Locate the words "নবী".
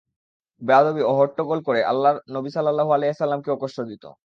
2.35-2.49